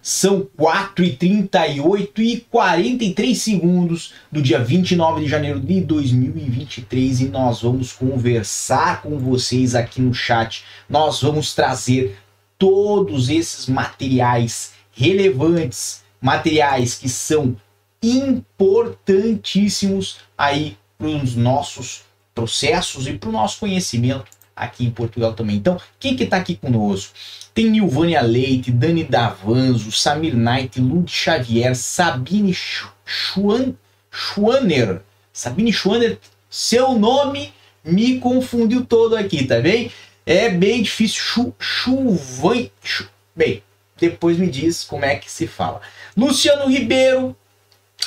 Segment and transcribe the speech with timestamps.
[0.00, 7.28] São 4 e 38 e 43 segundos do dia 29 de janeiro de 2023 e
[7.28, 10.64] nós vamos conversar com vocês aqui no chat.
[10.88, 12.16] Nós vamos trazer
[12.58, 17.56] todos esses materiais relevantes, materiais que são
[18.02, 22.02] importantíssimos aí para os nossos
[22.34, 24.24] processos e para o nosso conhecimento
[24.54, 25.56] aqui em Portugal também.
[25.56, 27.14] Então, quem que está aqui conosco?
[27.54, 33.74] Tem Nilvânia Leite, Dani Davanzo, Samir Knight, Lud Xavier, Sabine Schwan,
[34.10, 35.02] Schwanner.
[35.32, 36.18] Sabine Schwanner,
[36.48, 37.52] seu nome
[37.84, 39.90] me confundiu todo aqui, tá bem?
[40.24, 41.20] É bem difícil.
[41.20, 43.62] Chu, chuvan, chu, bem,
[43.96, 45.80] depois me diz como é que se fala.
[46.16, 47.36] Luciano Ribeiro,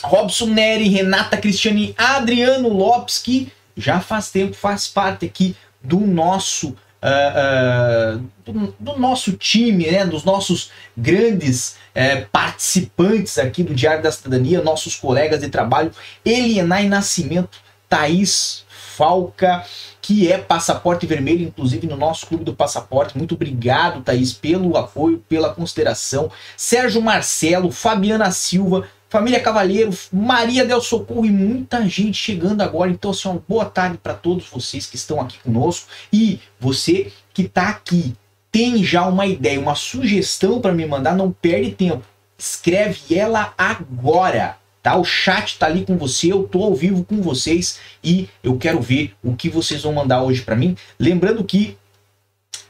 [0.04, 5.55] Robson Neri, Renata Cristiani, Adriano Lopes, que já faz tempo faz parte aqui
[5.86, 6.76] do nosso
[7.06, 14.04] uh, uh, do, do, nosso time, né, dos nossos grandes uh, participantes aqui do Diário
[14.04, 15.92] da Cidadania, nossos colegas de trabalho,
[16.24, 19.66] Elienay Nascimento, Thaís Falca,
[20.02, 23.18] que é passaporte vermelho, inclusive no nosso clube do passaporte.
[23.18, 26.32] Muito obrigado, Thaís, pelo apoio, pela consideração.
[26.55, 32.92] Sérgio Marcelo, Fabiana Silva, Família Cavalheiro, Maria Del Socorro e muita gente chegando agora.
[32.92, 35.88] Então, assim, uma boa tarde para todos vocês que estão aqui conosco.
[36.12, 38.16] E você que está aqui,
[38.52, 42.04] tem já uma ideia, uma sugestão para me mandar, não perde tempo.
[42.38, 44.58] Escreve ela agora.
[44.82, 44.96] Tá?
[44.96, 48.80] O chat está ali com você, eu tô ao vivo com vocês e eu quero
[48.80, 50.78] ver o que vocês vão mandar hoje para mim.
[51.00, 51.76] Lembrando que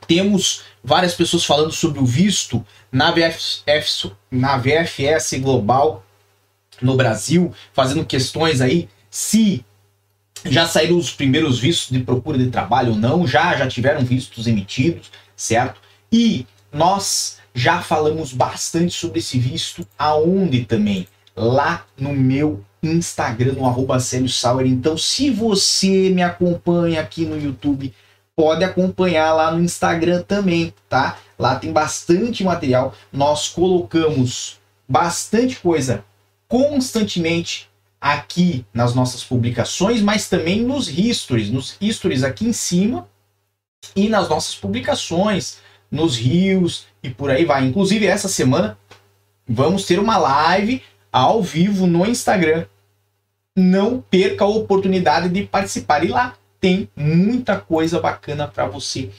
[0.08, 3.14] temos várias pessoas falando sobre o visto na,
[4.32, 6.05] na VFS Global
[6.82, 9.64] no Brasil, fazendo questões aí se
[10.44, 14.46] já saíram os primeiros vistos de procura de trabalho ou não, já já tiveram vistos
[14.46, 15.80] emitidos, certo?
[16.12, 21.08] E nós já falamos bastante sobre esse visto aonde também?
[21.36, 24.68] Lá no meu Instagram, no arroba Sauer.
[24.68, 27.94] Então, se você me acompanha aqui no YouTube,
[28.36, 31.18] pode acompanhar lá no Instagram também, tá?
[31.40, 32.94] Lá tem bastante material.
[33.12, 36.04] Nós colocamos bastante coisa
[36.48, 37.70] constantemente
[38.00, 43.08] aqui nas nossas publicações, mas também nos histories, nos histories aqui em cima
[43.96, 47.66] e nas nossas publicações, nos rios e por aí vai.
[47.66, 48.78] Inclusive essa semana
[49.48, 52.66] vamos ter uma live ao vivo no Instagram.
[53.56, 59.10] Não perca a oportunidade de participar e lá tem muita coisa bacana para você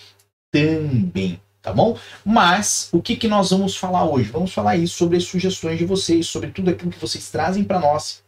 [0.51, 1.99] também tá bom?
[2.25, 4.31] Mas o que, que nós vamos falar hoje?
[4.31, 7.81] Vamos falar isso sobre as sugestões de vocês, sobre tudo aquilo que vocês trazem para
[7.81, 8.23] nós,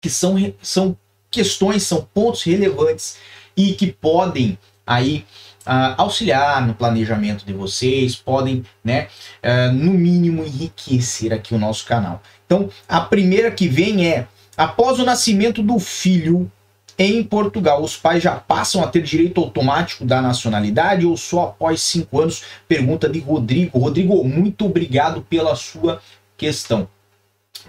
[0.00, 0.98] que são, são
[1.30, 3.18] questões, são pontos relevantes
[3.56, 5.24] e que podem aí
[5.64, 9.06] uh, auxiliar no planejamento de vocês, podem, né,
[9.44, 12.20] uh, no mínimo enriquecer aqui o nosso canal.
[12.46, 14.26] Então, a primeira que vem é
[14.56, 16.50] após o nascimento do filho,
[16.98, 21.82] em Portugal, os pais já passam a ter direito automático da nacionalidade ou só após
[21.82, 22.42] cinco anos?
[22.66, 23.78] Pergunta de Rodrigo.
[23.78, 26.00] Rodrigo, muito obrigado pela sua
[26.38, 26.88] questão.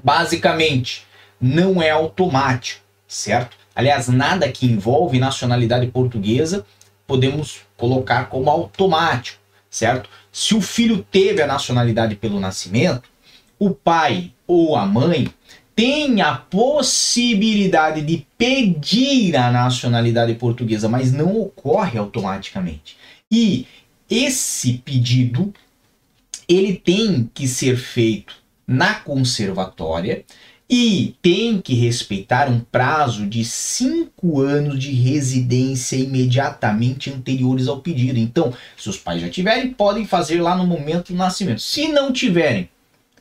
[0.02, 1.06] Basicamente,
[1.42, 3.58] não é automático, certo?
[3.76, 6.66] Aliás, nada que envolve nacionalidade portuguesa
[7.06, 9.40] podemos colocar como automático,
[9.70, 10.10] certo?
[10.32, 13.10] Se o filho teve a nacionalidade pelo nascimento,
[13.58, 15.34] o pai ou a mãe
[15.78, 22.98] tem a possibilidade de pedir a nacionalidade portuguesa, mas não ocorre automaticamente.
[23.32, 23.68] E
[24.10, 25.54] esse pedido
[26.50, 30.26] ele tem que ser feito na conservatória
[30.68, 38.18] e tem que respeitar um prazo de cinco anos de residência imediatamente anteriores ao pedido.
[38.18, 41.62] Então, se os pais já tiverem, podem fazer lá no momento do nascimento.
[41.62, 42.68] Se não tiverem,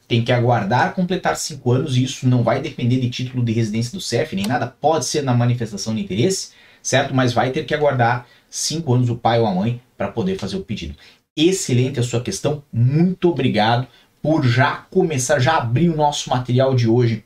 [0.08, 3.92] tem que aguardar completar cinco anos e isso não vai depender de título de residência
[3.92, 6.50] do CEF nem nada, pode ser na manifestação de interesse,
[6.82, 7.14] certo?
[7.14, 10.56] Mas vai ter que aguardar cinco anos o pai ou a mãe para poder fazer
[10.56, 10.94] o pedido.
[11.36, 13.86] Excelente a sua questão, muito obrigado
[14.22, 17.24] por já começar, já abrir o nosso material de hoje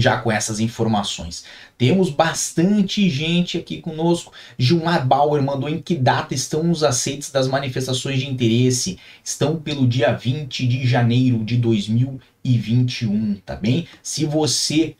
[0.00, 1.44] já com essas informações.
[1.76, 4.32] Temos bastante gente aqui conosco.
[4.56, 8.98] Gilmar Bauer mandou em que data estão os aceites das manifestações de interesse?
[9.22, 13.86] Estão pelo dia 20 de janeiro de 2021, tá bem?
[14.02, 14.94] Se você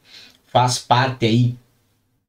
[0.46, 1.56] faz parte aí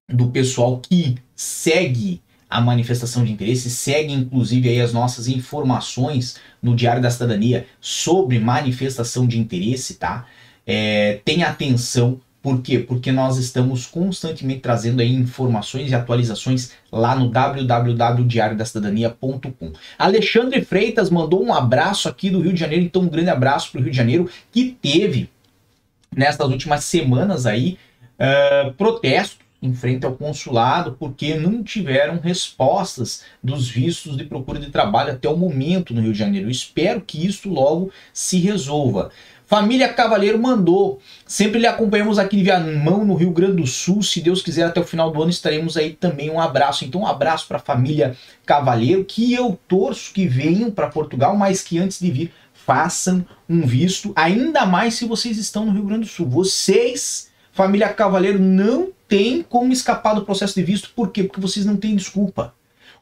[0.07, 6.75] do pessoal que segue a manifestação de interesse, segue inclusive aí as nossas informações no
[6.75, 10.25] Diário da Cidadania sobre manifestação de interesse, tá?
[10.65, 12.79] É, tenha atenção Por quê?
[12.79, 19.73] Porque nós estamos constantemente trazendo aí informações e atualizações lá no www.diariodacidadania.com.
[19.97, 23.81] Alexandre Freitas mandou um abraço aqui do Rio de Janeiro, então um grande abraço para
[23.81, 25.29] o Rio de Janeiro, que teve
[26.15, 27.77] nestas últimas semanas aí
[28.17, 34.69] uh, protestos em frente ao consulado porque não tiveram respostas dos vistos de procura de
[34.69, 36.47] trabalho até o momento no Rio de Janeiro.
[36.47, 39.11] Eu espero que isso logo se resolva.
[39.49, 40.99] Família Cavaleiro mandou.
[41.25, 44.03] Sempre lhe acompanhamos aqui em Viamão, no Rio Grande do Sul.
[44.03, 46.29] Se Deus quiser, até o final do ano estaremos aí também.
[46.29, 46.85] Um abraço.
[46.85, 48.15] Então, um abraço para a família
[48.45, 53.65] Cavaleiro, que eu torço que venham para Portugal, mas que antes de vir façam um
[53.65, 56.29] visto, ainda mais se vocês estão no Rio Grande do Sul.
[56.29, 60.91] Vocês, família Cavaleiro, não tem como escapar do processo de visto.
[60.95, 61.23] Por quê?
[61.23, 62.53] Porque vocês não têm desculpa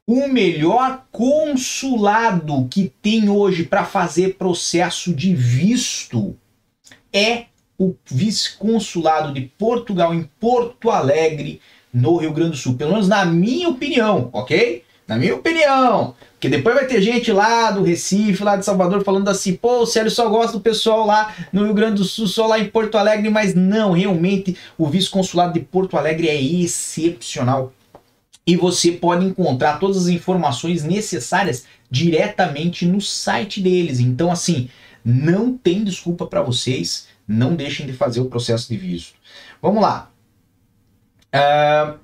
[0.08, 6.34] o melhor consulado que tem hoje para fazer processo de visto
[7.12, 11.60] é o vice-consulado de Portugal em Porto Alegre,
[11.94, 12.76] no Rio Grande do Sul.
[12.76, 14.84] Pelo menos na minha opinião, ok?
[15.06, 16.16] Na minha opinião.
[16.34, 19.86] Porque depois vai ter gente lá do Recife, lá de Salvador, falando assim, pô, o
[19.86, 22.98] Célio só gosta do pessoal lá no Rio Grande do Sul, só lá em Porto
[22.98, 27.74] Alegre, mas não, realmente o vice-consulado de Porto Alegre é excepcional
[28.48, 34.00] e você pode encontrar todas as informações necessárias diretamente no site deles.
[34.00, 34.70] Então, assim,
[35.04, 39.16] não tem desculpa para vocês, não deixem de fazer o processo de visto.
[39.62, 40.10] Vamos lá.
[41.28, 42.00] Uh,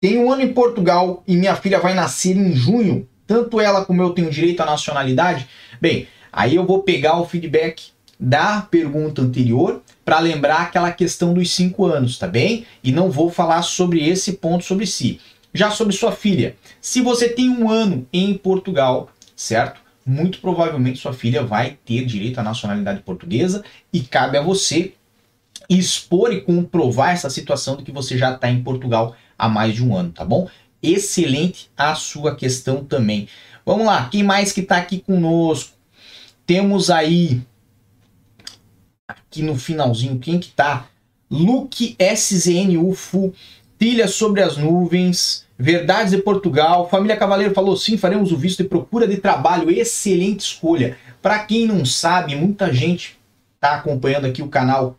[0.00, 3.06] tem um ano em Portugal e minha filha vai nascer em junho.
[3.26, 5.46] Tanto ela como eu tenho direito à nacionalidade.
[5.78, 11.50] Bem, aí eu vou pegar o feedback da pergunta anterior para lembrar aquela questão dos
[11.50, 12.64] cinco anos, tá bem?
[12.82, 15.20] E não vou falar sobre esse ponto sobre si.
[15.52, 19.82] Já sobre sua filha, se você tem um ano em Portugal, certo?
[20.06, 23.62] Muito provavelmente sua filha vai ter direito à nacionalidade portuguesa
[23.92, 24.94] e cabe a você
[25.68, 29.84] expor e comprovar essa situação de que você já está em Portugal há mais de
[29.84, 30.48] um ano, tá bom?
[30.82, 33.28] Excelente a sua questão também.
[33.62, 35.76] Vamos lá, quem mais que está aqui conosco?
[36.46, 37.42] Temos aí
[39.08, 40.86] aqui no finalzinho, quem que tá?
[41.30, 43.32] Luke SZN UFO,
[43.78, 48.68] Trilha sobre as Nuvens, Verdades de Portugal, Família Cavaleiro falou sim, faremos o visto de
[48.68, 50.98] procura de trabalho, excelente escolha.
[51.22, 53.18] Para quem não sabe, muita gente
[53.58, 54.98] tá acompanhando aqui o canal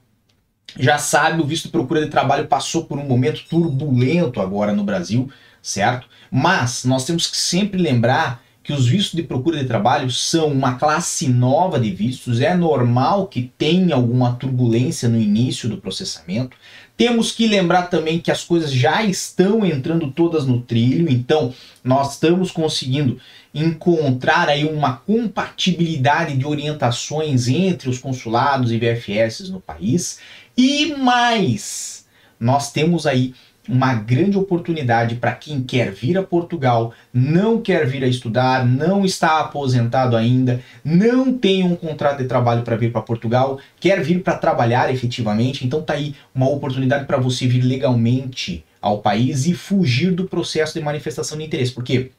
[0.77, 4.83] já sabe, o visto de procura de trabalho passou por um momento turbulento agora no
[4.83, 5.29] Brasil,
[5.61, 6.07] certo?
[6.31, 10.75] Mas nós temos que sempre lembrar que os vistos de procura de trabalho são uma
[10.75, 16.55] classe nova de vistos, é normal que tenha alguma turbulência no início do processamento.
[16.95, 21.51] Temos que lembrar também que as coisas já estão entrando todas no trilho, então
[21.83, 23.19] nós estamos conseguindo
[23.55, 30.19] encontrar aí uma compatibilidade de orientações entre os consulados e VFS no país.
[30.55, 32.05] E mais,
[32.39, 33.33] nós temos aí
[33.69, 39.05] uma grande oportunidade para quem quer vir a Portugal, não quer vir a estudar, não
[39.05, 44.23] está aposentado ainda, não tem um contrato de trabalho para vir para Portugal, quer vir
[44.23, 49.53] para trabalhar efetivamente, então tá aí uma oportunidade para você vir legalmente ao país e
[49.53, 51.71] fugir do processo de manifestação de interesse.
[51.71, 52.11] Por quê?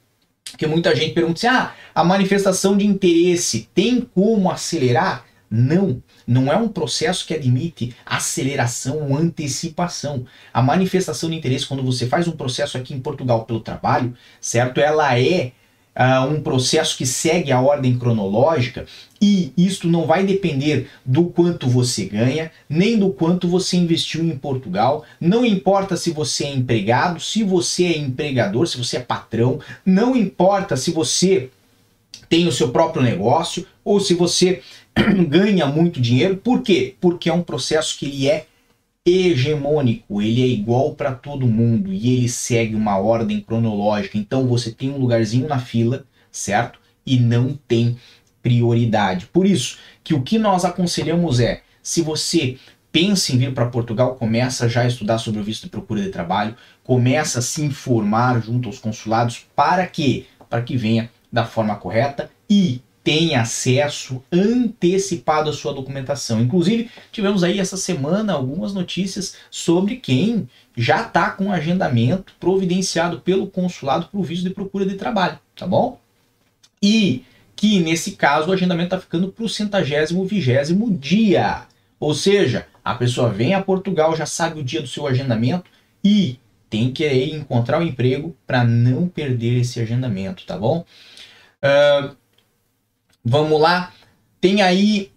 [0.50, 5.24] Porque muita gente pergunta assim: ah, a manifestação de interesse tem como acelerar?
[5.50, 10.24] Não, não é um processo que admite aceleração ou antecipação.
[10.54, 14.80] A manifestação de interesse, quando você faz um processo aqui em Portugal pelo trabalho, certo?
[14.80, 15.52] Ela é
[15.96, 18.86] uh, um processo que segue a ordem cronológica
[19.20, 24.36] e isto não vai depender do quanto você ganha, nem do quanto você investiu em
[24.36, 25.04] Portugal.
[25.20, 30.16] Não importa se você é empregado, se você é empregador, se você é patrão, não
[30.16, 31.50] importa se você
[32.28, 34.62] tem o seu próprio negócio ou se você
[35.28, 36.36] ganha muito dinheiro.
[36.36, 36.94] Por quê?
[37.00, 38.46] Porque é um processo que ele é
[39.04, 44.18] hegemônico, ele é igual para todo mundo e ele segue uma ordem cronológica.
[44.18, 46.78] Então você tem um lugarzinho na fila, certo?
[47.04, 47.96] E não tem
[48.42, 49.26] prioridade.
[49.26, 52.58] Por isso que o que nós aconselhamos é, se você
[52.92, 56.08] pensa em vir para Portugal, começa já a estudar sobre o visto de procura de
[56.08, 61.76] trabalho, começa a se informar junto aos consulados para que para que venha da forma
[61.76, 66.40] correta e tem acesso antecipado à sua documentação.
[66.40, 73.46] Inclusive, tivemos aí essa semana algumas notícias sobre quem já está com agendamento providenciado pelo
[73.46, 75.98] consulado para o visto de procura de trabalho, tá bom?
[76.82, 77.24] E
[77.56, 81.66] que nesse caso o agendamento está ficando para o centagésimo vigésimo dia.
[81.98, 85.70] Ou seja, a pessoa vem a Portugal, já sabe o dia do seu agendamento
[86.02, 86.38] e
[86.70, 90.84] tem que encontrar o um emprego para não perder esse agendamento, tá bom?
[91.62, 92.16] Uh,
[93.24, 93.92] Vamos lá.
[94.40, 95.10] Tem aí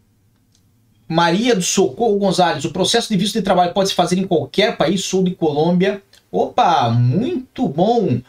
[1.07, 4.77] Maria do Socorro Gonzalez, o processo de visto de trabalho pode se fazer em qualquer
[4.77, 6.01] país, sul de Colômbia.
[6.31, 8.19] Opa, muito bom!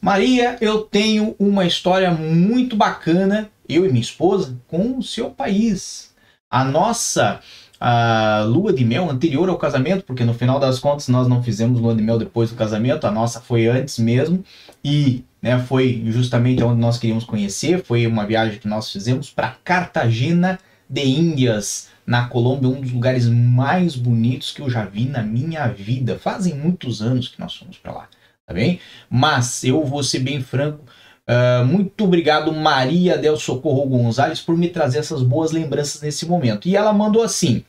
[0.00, 6.14] Maria, eu tenho uma história muito bacana, eu e minha esposa, com o seu país.
[6.50, 7.40] A nossa
[7.80, 11.80] a lua de mel anterior ao casamento, porque no final das contas nós não fizemos
[11.80, 14.44] lua de mel depois do casamento, a nossa foi antes mesmo,
[14.84, 19.56] e né, foi justamente onde nós queríamos conhecer, foi uma viagem que nós fizemos para
[19.64, 25.22] Cartagena de Índias, na Colômbia, um dos lugares mais bonitos que eu já vi na
[25.22, 26.18] minha vida.
[26.18, 28.08] Fazem muitos anos que nós fomos para lá,
[28.44, 28.80] tá bem?
[29.08, 30.84] Mas eu vou ser bem franco,
[31.30, 36.66] Uh, muito obrigado, Maria Del Socorro Gonzalez, por me trazer essas boas lembranças nesse momento.
[36.66, 37.64] E ela mandou assim: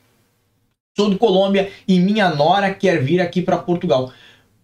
[0.96, 4.12] Sou de Colômbia e minha nora quer vir aqui para Portugal.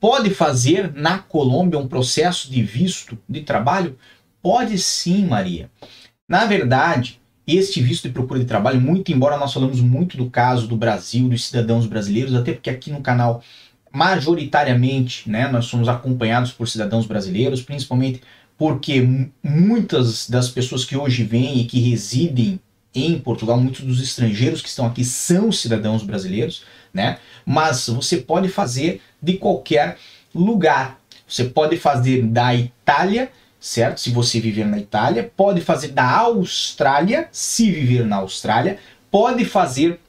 [0.00, 3.99] Pode fazer na Colômbia um processo de visto de trabalho?
[4.40, 5.71] Pode sim, Maria.
[6.28, 10.69] Na verdade, este visto de procura de trabalho, muito embora nós falamos muito do caso
[10.69, 13.43] do Brasil, dos cidadãos brasileiros, até porque aqui no canal
[13.90, 18.21] majoritariamente, né, nós somos acompanhados por cidadãos brasileiros, principalmente
[18.57, 22.61] porque muitas das pessoas que hoje vêm e que residem
[22.95, 26.64] em Portugal, muitos dos estrangeiros que estão aqui são cidadãos brasileiros,
[26.99, 27.19] né?
[27.47, 29.97] Mas você pode fazer de qualquer
[30.35, 30.99] lugar.
[31.26, 34.00] Você pode fazer da Itália, certo?
[34.00, 38.78] Se você viver na Itália, pode fazer da Austrália, se viver na Austrália,
[39.11, 40.00] pode fazer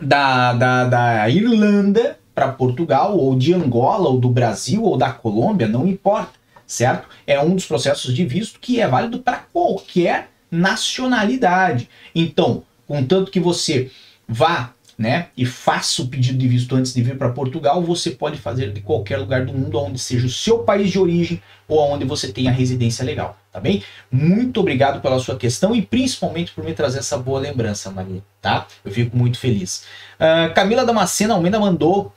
[0.00, 5.68] da, da, da Irlanda para Portugal, ou de Angola, ou do Brasil, ou da Colômbia,
[5.68, 7.06] não importa certo?
[7.26, 11.88] É um dos processos de visto que é válido para qualquer nacionalidade.
[12.14, 13.90] Então, contanto que você
[14.26, 18.38] vá né, e faça o pedido de visto antes de vir para Portugal, você pode
[18.38, 22.04] fazer de qualquer lugar do mundo, onde seja o seu país de origem ou onde
[22.04, 23.82] você tenha residência legal, tá bem?
[24.10, 28.66] Muito obrigado pela sua questão e principalmente por me trazer essa boa lembrança, Maria, tá?
[28.84, 29.84] Eu fico muito feliz.
[30.20, 32.12] Uh, Camila Damascena Almeida mandou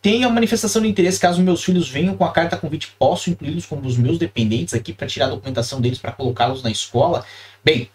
[0.00, 3.86] tenha manifestação de interesse caso meus filhos venham com a carta convite, posso incluí-los como
[3.86, 7.24] os meus dependentes aqui para tirar a documentação deles para colocá-los na escola?
[7.64, 7.90] Bem,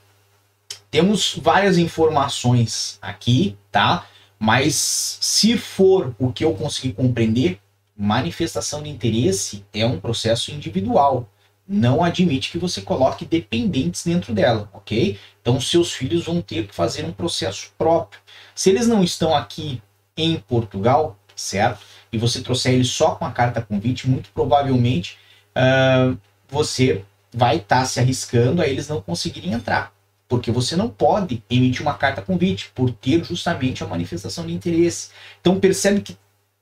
[0.93, 4.05] temos várias informações aqui, tá?
[4.38, 7.59] Mas se for o que eu consegui compreender,
[7.97, 11.27] manifestação de interesse é um processo individual.
[11.67, 15.17] Não admite que você coloque dependentes dentro dela, ok?
[15.41, 18.21] Então seus filhos vão ter que fazer um processo próprio.
[18.53, 19.81] Se eles não estão aqui
[20.15, 21.83] em Portugal, certo?
[22.12, 25.17] E você trouxer ele só com a carta convite, muito provavelmente
[25.57, 26.15] uh,
[26.47, 29.91] você vai estar tá se arriscando a eles não conseguirem entrar.
[30.27, 35.10] Porque você não pode emitir uma carta convite por ter justamente a manifestação de interesse.
[35.39, 36.18] Então percebe que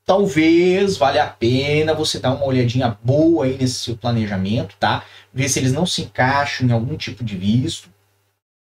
[0.06, 5.06] talvez valha a pena você dar uma olhadinha boa aí nesse seu planejamento, tá?
[5.34, 7.90] Ver se eles não se encaixam em algum tipo de visto.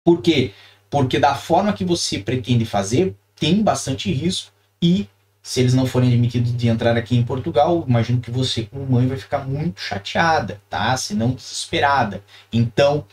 [0.04, 0.54] Por quê?
[0.90, 5.10] Porque da forma que você pretende fazer, tem bastante risco e
[5.46, 9.06] se eles não forem admitidos de entrar aqui em Portugal, imagino que você, como mãe,
[9.06, 10.98] vai ficar muito chateada, tá?
[10.98, 12.24] Se não desesperada.
[12.52, 13.06] Então,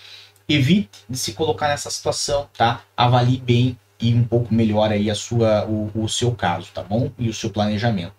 [0.54, 2.82] evite de se colocar nessa situação, tá?
[2.96, 7.10] Avalie bem e um pouco melhor aí a sua, o, o seu caso, tá bom?
[7.18, 8.14] E o seu planejamento.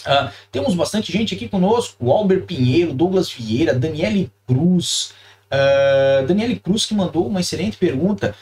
[0.00, 5.12] Uh, temos bastante gente aqui conosco, o Albert Pinheiro, Douglas Vieira, Daniele Cruz,
[5.46, 8.34] uh, Daniele Cruz que mandou uma excelente pergunta.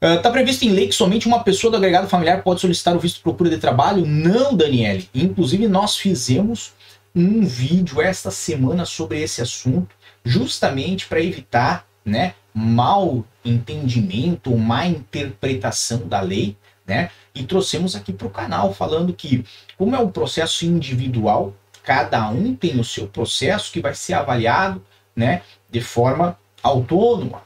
[0.00, 2.98] Está ah, previsto em lei que somente uma pessoa do agregado familiar pode solicitar o
[2.98, 4.04] visto de procura de trabalho?
[4.04, 5.08] Não, Daniele.
[5.14, 6.74] Inclusive, nós fizemos
[7.14, 16.06] um vídeo esta semana sobre esse assunto, justamente para evitar né, mal entendimento má interpretação
[16.06, 16.56] da lei,
[16.86, 17.10] né?
[17.34, 19.44] E trouxemos aqui para o canal falando que,
[19.76, 24.82] como é um processo individual, cada um tem o seu processo que vai ser avaliado
[25.16, 27.42] né, de forma autônoma.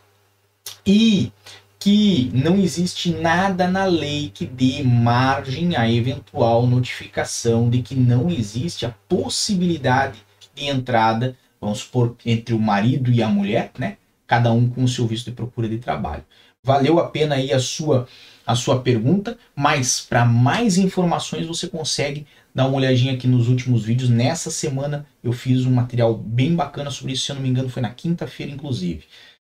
[0.86, 1.32] E
[1.78, 8.28] que não existe nada na lei que dê margem a eventual notificação de que não
[8.28, 10.18] existe a possibilidade
[10.54, 13.96] de entrada, vamos supor, entre o marido e a mulher, né?
[14.28, 16.24] Cada um com o seu visto de procura de trabalho.
[16.62, 18.06] Valeu a pena aí a sua
[18.46, 23.84] a sua pergunta, mas para mais informações você consegue dar uma olhadinha aqui nos últimos
[23.84, 24.08] vídeos.
[24.08, 27.68] Nessa semana eu fiz um material bem bacana sobre isso, se eu não me engano
[27.68, 29.04] foi na quinta-feira inclusive.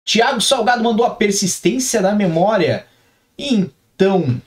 [0.06, 2.86] Tiago Salgado mandou a persistência da memória.
[3.38, 4.40] Então,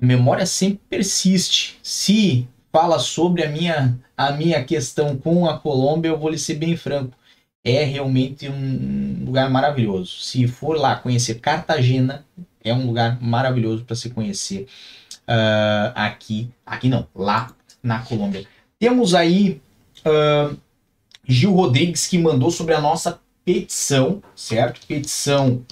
[0.00, 1.78] a memória sempre persiste.
[1.82, 6.54] Se fala sobre a minha, a minha questão com a Colômbia, eu vou lhe ser
[6.54, 7.14] bem franco.
[7.64, 10.18] É realmente um lugar maravilhoso.
[10.18, 12.24] Se for lá conhecer Cartagena,
[12.64, 14.66] é um lugar maravilhoso para se conhecer
[15.28, 16.50] uh, aqui.
[16.66, 18.46] Aqui não, lá na Colômbia.
[18.78, 19.60] Temos aí
[20.04, 20.56] uh,
[21.26, 24.84] Gil Rodrigues que mandou sobre a nossa petição, certo?
[24.86, 25.64] Petição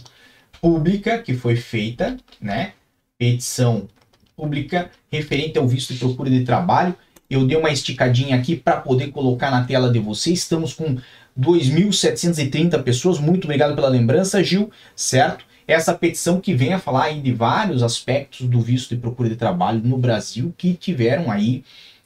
[0.60, 2.72] pública que foi feita, né?
[3.20, 3.86] petição
[4.34, 6.96] pública referente ao visto de procura de trabalho.
[7.28, 10.38] Eu dei uma esticadinha aqui para poder colocar na tela de vocês.
[10.38, 10.96] Estamos com
[11.38, 13.18] 2.730 pessoas.
[13.18, 15.44] Muito obrigado pela lembrança, Gil, certo?
[15.70, 19.36] Essa petição que vem a falar aí de vários aspectos do visto de procura de
[19.36, 21.62] trabalho no Brasil que tiveram aí,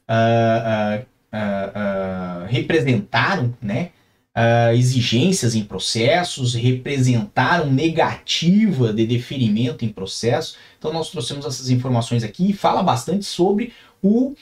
[0.07, 3.91] uh, uh, uh, representaram, né?
[4.75, 10.57] exigências em processos, representaram negativa de deferimento em processo.
[10.77, 14.35] Então nós trouxemos essas informações aqui e fala bastante sobre o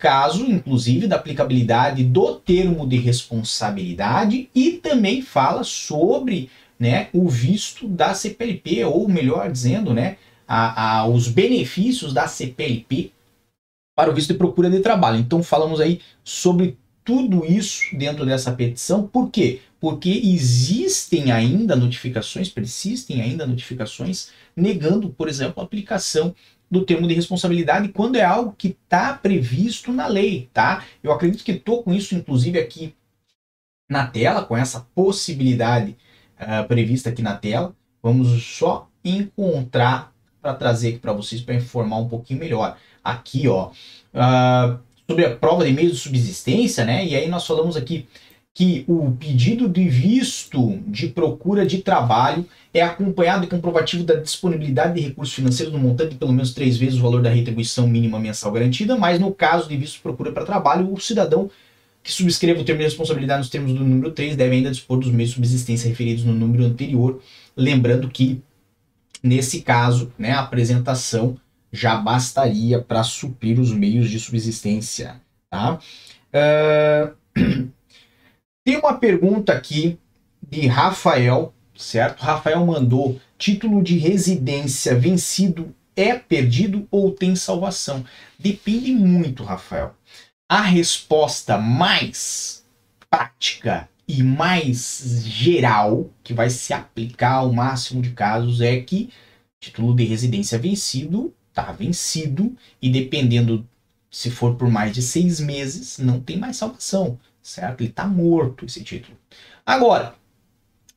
[0.00, 7.86] caso, inclusive, da aplicabilidade do termo de responsabilidade e também fala sobre né, o visto
[7.86, 10.16] da CPLP, ou melhor dizendo, né,
[10.48, 13.12] a, a, os benefícios da CPLP
[13.94, 15.18] para o visto de procura de trabalho.
[15.18, 19.06] Então falamos aí sobre tudo isso dentro dessa petição.
[19.06, 19.60] Por quê?
[19.78, 26.34] Porque existem ainda notificações, persistem ainda notificações negando, por exemplo, a aplicação
[26.70, 30.84] do termo de responsabilidade quando é algo que está previsto na lei, tá?
[31.02, 32.94] Eu acredito que estou com isso, inclusive, aqui
[33.88, 35.96] na tela, com essa possibilidade
[36.40, 37.74] uh, prevista aqui na tela.
[38.00, 42.78] Vamos só encontrar para trazer aqui para vocês para informar um pouquinho melhor.
[43.02, 47.04] Aqui, ó, uh, sobre a prova de meio de subsistência, né?
[47.04, 48.06] E aí nós falamos aqui
[48.60, 54.96] que o pedido de visto de procura de trabalho é acompanhado de comprovativo da disponibilidade
[54.96, 58.20] de recursos financeiros no montante de pelo menos três vezes o valor da retribuição mínima
[58.20, 61.50] mensal garantida, mas no caso de visto de procura para trabalho, o cidadão
[62.02, 65.10] que subscreva o termo de responsabilidade nos termos do número 3 deve ainda dispor dos
[65.10, 67.18] meios de subsistência referidos no número anterior,
[67.56, 68.42] lembrando que,
[69.22, 71.34] nesse caso, né, a apresentação
[71.72, 75.18] já bastaria para suprir os meios de subsistência.
[75.48, 75.78] Tá?
[76.34, 77.70] Uh...
[78.64, 79.98] Tem uma pergunta aqui
[80.42, 82.20] de Rafael, certo?
[82.20, 88.04] Rafael mandou: título de residência vencido é perdido ou tem salvação?
[88.38, 89.94] Depende muito, Rafael.
[90.48, 92.64] A resposta mais
[93.08, 99.10] prática e mais geral, que vai se aplicar ao máximo de casos, é que
[99.60, 103.66] título de residência vencido está vencido e dependendo
[104.10, 107.80] se for por mais de seis meses, não tem mais salvação, certo?
[107.80, 109.16] Ele está morto esse título.
[109.64, 110.14] Agora,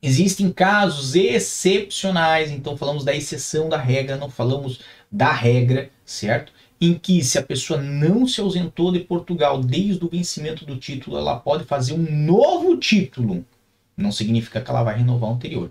[0.02, 4.80] existem casos excepcionais, então falamos da exceção da regra, não falamos
[5.10, 6.52] da regra, certo?
[6.80, 11.16] em que se a pessoa não se ausentou de Portugal desde o vencimento do título,
[11.16, 13.44] ela pode fazer um novo título.
[13.96, 15.70] Não significa que ela vai renovar o anterior.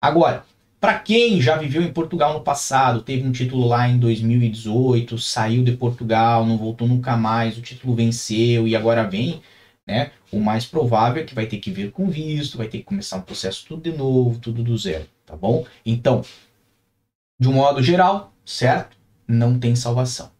[0.00, 0.44] Agora,
[0.80, 5.64] para quem já viveu em Portugal no passado, teve um título lá em 2018, saiu
[5.64, 9.40] de Portugal, não voltou nunca mais, o título venceu e agora vem,
[9.86, 10.10] né?
[10.32, 13.16] O mais provável é que vai ter que vir com visto, vai ter que começar
[13.16, 15.66] um processo tudo de novo, tudo do zero, tá bom?
[15.84, 16.22] Então,
[17.38, 18.96] de um modo geral, certo?
[19.26, 20.30] Não tem salvação.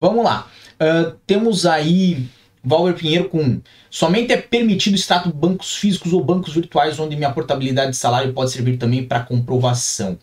[0.00, 0.50] Vamos lá.
[0.74, 2.28] Uh, temos aí
[2.64, 7.90] Valver Pinheiro com somente é permitido extrato bancos físicos ou bancos virtuais onde minha portabilidade
[7.90, 10.18] de salário pode servir também para comprovação.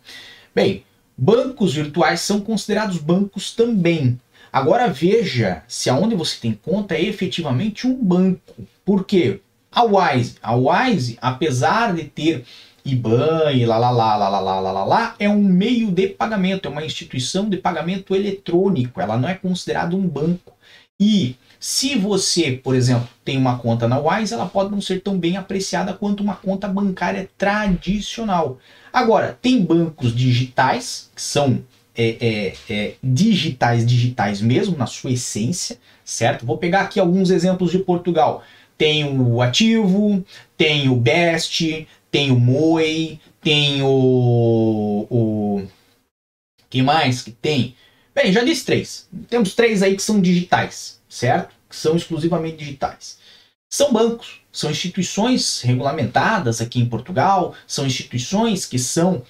[0.53, 0.83] Bem,
[1.15, 4.19] bancos virtuais são considerados bancos também.
[4.51, 8.67] Agora veja se aonde você tem conta é efetivamente um banco.
[8.83, 9.39] Por quê?
[9.71, 12.43] A Wise, a Wise, apesar de ter
[12.83, 16.67] IBAN e lá, lá, lá, lá, lá, lá, lá, lá, é um meio de pagamento,
[16.67, 20.53] é uma instituição de pagamento eletrônico, ela não é considerada um banco.
[20.99, 25.17] E se você, por exemplo, tem uma conta na Wise, ela pode não ser tão
[25.17, 28.57] bem apreciada quanto uma conta bancária tradicional.
[28.91, 31.63] Agora, tem bancos digitais, que são
[31.95, 36.45] é, é, é, digitais, digitais mesmo, na sua essência, certo?
[36.45, 38.43] Vou pegar aqui alguns exemplos de Portugal.
[38.77, 40.25] Tem o Ativo,
[40.57, 45.63] tem o Best, tem o Moi, tem o, o.
[46.69, 47.75] Quem mais que tem?
[48.15, 49.07] Bem, já disse três.
[49.29, 51.53] Temos três aí que são digitais, certo?
[51.69, 53.19] Que são exclusivamente digitais.
[53.73, 59.23] São bancos, são instituições regulamentadas aqui em Portugal, são instituições que são uh,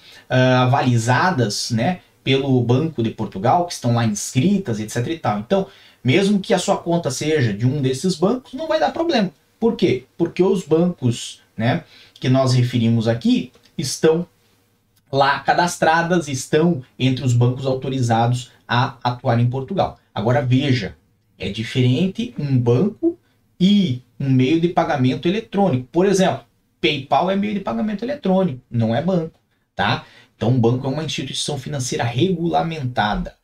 [0.62, 5.06] avalizadas né, pelo Banco de Portugal, que estão lá inscritas, etc.
[5.08, 5.38] e tal.
[5.40, 5.66] Então,
[6.02, 9.30] mesmo que a sua conta seja de um desses bancos, não vai dar problema.
[9.58, 10.04] Por quê?
[10.16, 14.26] Porque os bancos né, que nós referimos aqui estão
[15.10, 19.98] lá cadastradas, estão entre os bancos autorizados a atuar em Portugal.
[20.14, 20.96] Agora veja,
[21.38, 23.18] é diferente um banco
[23.60, 25.88] e um meio de pagamento eletrônico.
[25.92, 26.44] Por exemplo,
[26.80, 29.38] PayPal é meio de pagamento eletrônico, não é banco,
[29.74, 30.04] tá?
[30.42, 33.36] Então, um banco é uma instituição financeira regulamentada.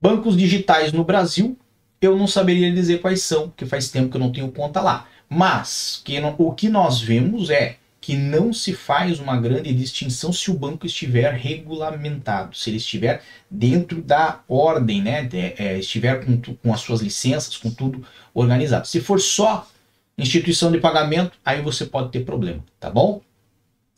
[0.00, 1.58] Bancos digitais no Brasil,
[2.00, 5.08] eu não saberia dizer quais são, porque faz tempo que eu não tenho conta lá.
[5.28, 10.48] Mas que o que nós vemos é que não se faz uma grande distinção se
[10.48, 15.28] o banco estiver regulamentado, se ele estiver dentro da ordem, né?
[15.58, 18.86] É, estiver com, com as suas licenças, com tudo organizado.
[18.86, 19.68] Se for só
[20.16, 23.20] instituição de pagamento, aí você pode ter problema, tá bom?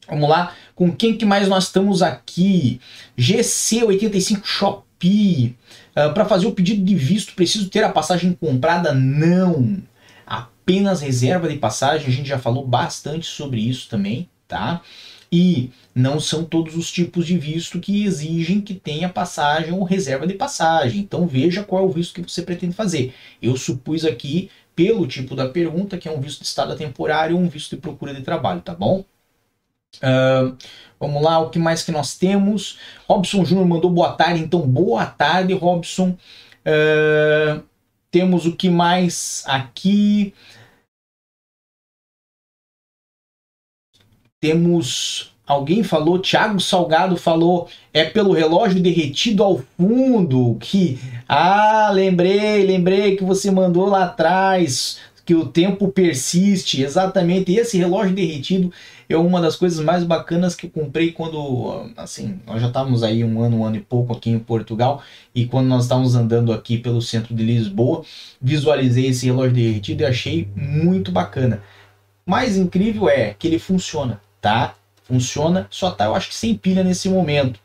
[0.09, 2.81] Vamos lá, com quem que mais nós estamos aqui?
[3.19, 5.57] GC85 Shopee.
[5.91, 8.95] Uh, Para fazer o pedido de visto, preciso ter a passagem comprada?
[8.95, 9.83] Não
[10.67, 14.83] apenas reserva de passagem, a gente já falou bastante sobre isso também, tá?
[15.31, 20.27] E não são todos os tipos de visto que exigem que tenha passagem ou reserva
[20.27, 21.01] de passagem.
[21.01, 23.15] Então veja qual é o visto que você pretende fazer.
[23.41, 27.43] Eu supus aqui, pelo tipo da pergunta, que é um visto de estado temporário ou
[27.43, 29.05] um visto de procura de trabalho, tá bom?
[29.99, 30.57] Uh,
[30.99, 32.79] vamos lá, o que mais que nós temos?
[33.09, 36.17] Robson Júnior mandou boa tarde, então boa tarde, Robson.
[36.67, 37.63] Uh,
[38.11, 40.35] temos o que mais aqui?
[44.41, 52.67] Temos alguém falou, Thiago Salgado falou, é pelo relógio derretido ao fundo que ah, lembrei,
[52.67, 57.53] lembrei que você mandou lá atrás que o tempo persiste, exatamente.
[57.53, 58.73] E esse relógio derretido
[59.09, 63.23] é uma das coisas mais bacanas que eu comprei quando, assim, nós já estávamos aí
[63.23, 65.03] um ano, um ano e pouco aqui em Portugal,
[65.35, 68.05] e quando nós estávamos andando aqui pelo centro de Lisboa,
[68.41, 71.63] visualizei esse relógio derretido e achei muito bacana.
[72.25, 74.77] Mais incrível é que ele funciona tá?
[75.03, 77.59] Funciona, só tá, eu acho que sem pilha nesse momento.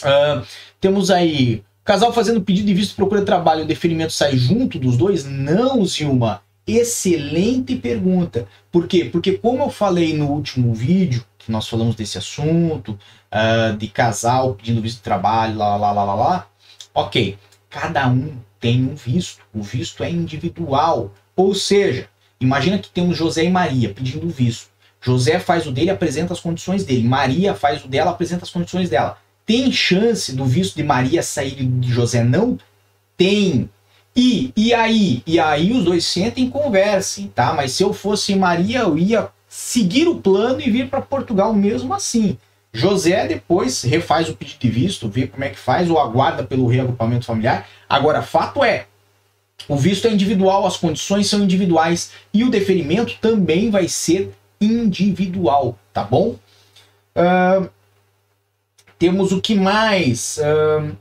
[0.00, 0.44] Uh,
[0.80, 5.24] temos aí casal fazendo pedido de visto procura trabalho, o deferimento sai junto dos dois?
[5.24, 6.42] Não, Zilma.
[6.66, 8.48] Excelente pergunta.
[8.72, 9.04] Por quê?
[9.04, 12.98] Porque como eu falei no último vídeo, que nós falamos desse assunto,
[13.32, 16.46] uh, de casal pedindo visto de trabalho, lá, lá, lá, lá, lá,
[16.92, 17.38] ok,
[17.70, 21.14] cada um tem um visto, o visto é individual.
[21.36, 22.08] Ou seja,
[22.40, 24.70] imagina que temos José e Maria pedindo visto.
[25.00, 27.06] José faz o dele, apresenta as condições dele.
[27.06, 29.18] Maria faz o dela, apresenta as condições dela.
[29.44, 32.58] Tem chance do visto de Maria sair de José não?
[33.16, 33.70] Tem.
[34.16, 35.22] E, e aí?
[35.26, 37.52] E aí os dois sentem e conversem, tá?
[37.52, 41.92] Mas se eu fosse Maria, eu ia seguir o plano e vir para Portugal mesmo
[41.92, 42.38] assim.
[42.72, 46.66] José depois refaz o pedido de visto, vê como é que faz, ou aguarda pelo
[46.66, 47.66] reagrupamento familiar.
[47.88, 48.86] Agora, fato é,
[49.68, 55.78] o visto é individual, as condições são individuais e o deferimento também vai ser individual,
[55.92, 56.36] tá bom?
[57.14, 57.68] Uh,
[58.98, 60.38] temos o que mais?
[60.38, 60.96] Uh,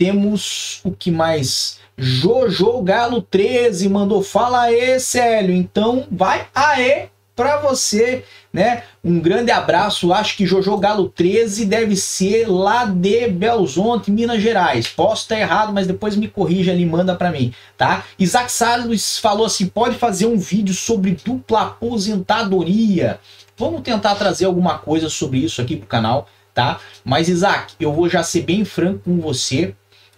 [0.00, 1.78] temos o que mais?
[1.94, 5.54] Jojo Galo 13 mandou fala aí, Célio.
[5.54, 8.84] Então vai aê para você, né?
[9.04, 10.10] Um grande abraço.
[10.10, 14.88] Acho que Jojo Galo 13 deve ser lá de Belzonte, Minas Gerais.
[14.88, 18.04] Posso estar errado, mas depois me corrija ali, manda para mim, tá?
[18.18, 23.20] Isaac Salles falou assim: pode fazer um vídeo sobre dupla aposentadoria.
[23.54, 26.80] Vamos tentar trazer alguma coisa sobre isso aqui pro canal, tá?
[27.04, 29.74] Mas Isaac, eu vou já ser bem franco com você.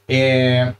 [0.08, 0.74] É,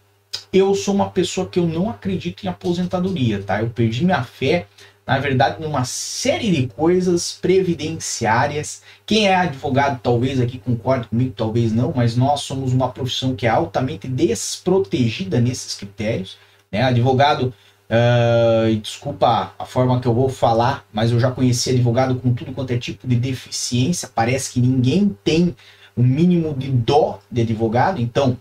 [0.52, 3.61] eu sou uma pessoa que eu não acredito em aposentadoria, tá?
[3.61, 4.66] Eu perdi minha fé
[5.06, 8.82] na verdade, numa série de coisas previdenciárias.
[9.04, 13.46] Quem é advogado talvez aqui concorde comigo, talvez não, mas nós somos uma profissão que
[13.46, 16.38] é altamente desprotegida nesses critérios.
[16.70, 16.82] Né?
[16.82, 17.52] Advogado,
[17.90, 22.52] uh, desculpa a forma que eu vou falar, mas eu já conheci advogado com tudo
[22.52, 24.08] quanto é tipo de deficiência.
[24.14, 25.56] Parece que ninguém tem
[25.96, 28.00] o mínimo de dó de advogado.
[28.00, 28.38] Então,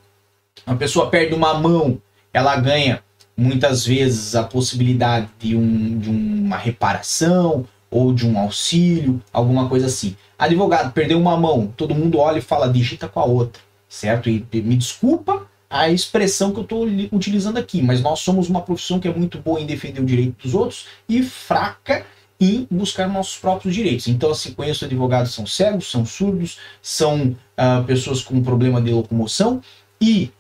[0.65, 2.01] uma pessoa perde uma mão,
[2.33, 3.03] ela ganha
[3.35, 9.87] muitas vezes a possibilidade de, um, de uma reparação ou de um auxílio, alguma coisa
[9.87, 10.15] assim.
[10.37, 14.29] Advogado, perdeu uma mão, todo mundo olha e fala, digita com a outra, certo?
[14.29, 18.99] E me desculpa a expressão que eu estou utilizando aqui, mas nós somos uma profissão
[18.99, 22.05] que é muito boa em defender o direito dos outros e fraca
[22.39, 24.07] em buscar nossos próprios direitos.
[24.07, 29.61] Então, assim, conheço advogados são cegos, são surdos, são uh, pessoas com problema de locomoção
[30.01, 30.31] e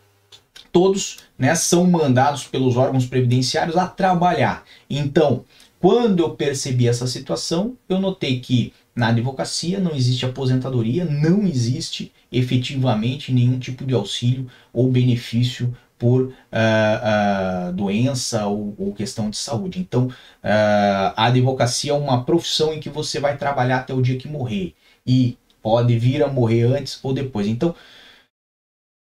[0.71, 4.63] todos né, são mandados pelos órgãos previdenciários a trabalhar.
[4.89, 5.43] Então,
[5.79, 12.11] quando eu percebi essa situação, eu notei que na advocacia não existe aposentadoria, não existe
[12.31, 19.37] efetivamente nenhum tipo de auxílio ou benefício por uh, uh, doença ou, ou, questão de
[19.37, 19.79] saúde.
[19.79, 24.17] Então, uh, a advocacia é uma profissão em que você vai trabalhar até o dia
[24.17, 24.73] que morrer
[25.05, 27.45] e pode vir a morrer antes ou depois.
[27.45, 27.75] Então,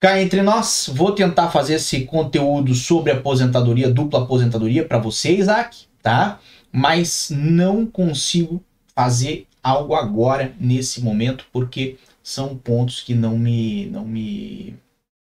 [0.01, 5.85] Cá entre nós, vou tentar fazer esse conteúdo sobre aposentadoria, dupla aposentadoria para você, Isaac,
[6.01, 6.39] tá?
[6.71, 8.63] Mas não consigo
[8.95, 14.73] fazer algo agora nesse momento porque são pontos que não me não me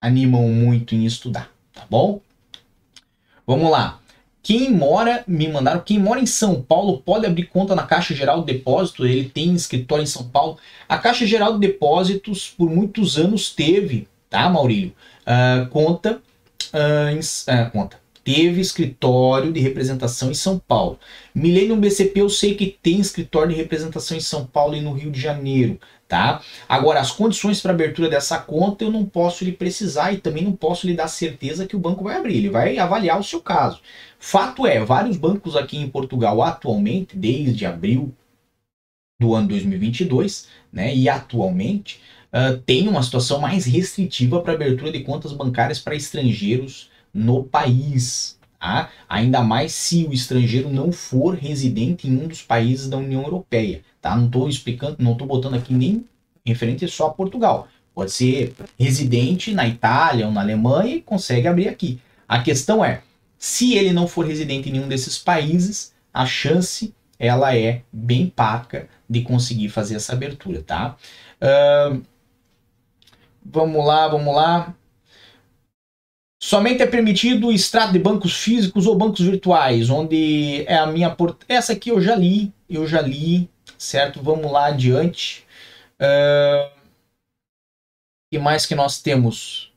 [0.01, 2.21] animam muito em estudar, tá bom?
[3.45, 3.99] Vamos lá.
[4.41, 8.45] quem mora, me mandaram, quem mora em São Paulo pode abrir conta na Caixa Geral
[8.45, 10.57] de Depósito, ele tem escritório em São Paulo.
[10.87, 14.93] A Caixa Geral de Depósitos, por muitos anos, teve, tá, Maurílio?
[15.21, 16.21] Uh, conta,
[16.73, 20.99] uh, uh, conta, teve escritório de representação em São Paulo.
[21.33, 25.09] Millennium BCP eu sei que tem escritório de representação em São Paulo e no Rio
[25.09, 26.41] de Janeiro, tá?
[26.67, 30.53] Agora, as condições para abertura dessa conta eu não posso lhe precisar e também não
[30.53, 33.81] posso lhe dar certeza que o banco vai abrir, ele vai avaliar o seu caso.
[34.19, 38.13] Fato é, vários bancos aqui em Portugal atualmente, desde abril
[39.19, 41.99] do ano 2022, né, e atualmente,
[42.33, 48.37] uh, tem uma situação mais restritiva para abertura de contas bancárias para estrangeiros no país.
[48.59, 48.89] Tá?
[49.07, 53.81] Ainda mais se o estrangeiro não for residente em um dos países da União Europeia.
[54.01, 54.15] Tá?
[54.15, 56.05] Não estou explicando, não estou botando aqui nem
[56.45, 57.67] referente só a Portugal.
[57.93, 61.99] Pode ser residente na Itália ou na Alemanha e consegue abrir aqui.
[62.27, 63.01] A questão é,
[63.37, 68.87] se ele não for residente em nenhum desses países, a chance ela é bem paca
[69.09, 70.95] de conseguir fazer essa abertura, tá?
[71.41, 72.01] Uh,
[73.51, 74.75] vamos lá, vamos lá.
[76.41, 81.09] Somente é permitido o extrato de bancos físicos ou bancos virtuais, onde é a minha
[81.09, 81.41] port...
[81.49, 84.21] Essa aqui eu já li, eu já li, certo?
[84.23, 85.45] Vamos lá adiante.
[85.99, 86.79] Uh...
[88.31, 89.71] O que mais que nós temos?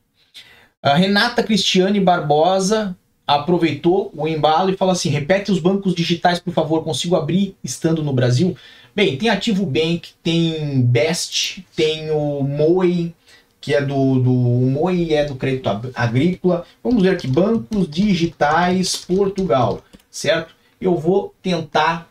[0.81, 6.53] A Renata Cristiane Barbosa aproveitou o embalo e falou assim: repete os bancos digitais, por
[6.53, 8.55] favor, consigo abrir estando no Brasil?
[8.95, 13.15] Bem, tem Ativo Bank, tem Best, tem o Moe,
[13.63, 16.65] que é do, do Moe é do crédito agrícola.
[16.83, 20.53] Vamos ver aqui, bancos digitais Portugal, certo?
[20.81, 22.09] Eu vou tentar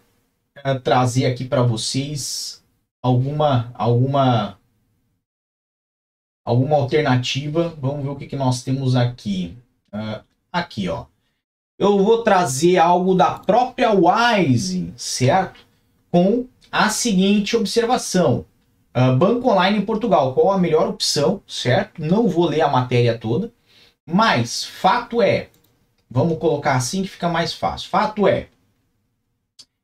[0.67, 2.65] uh, trazer aqui para vocês
[3.03, 4.59] alguma alguma
[6.43, 7.77] alguma alternativa.
[7.79, 9.55] Vamos ver o que, que nós temos aqui.
[9.93, 11.05] Uh, aqui, ó.
[11.79, 15.61] Eu vou trazer algo da própria Wise, certo?
[16.11, 18.47] Com a seguinte observação.
[18.95, 22.03] Uh, banco online em Portugal, qual a melhor opção, certo?
[22.03, 23.51] Não vou ler a matéria toda,
[24.05, 25.49] mas fato é,
[26.11, 27.89] vamos colocar assim que fica mais fácil.
[27.89, 28.49] Fato é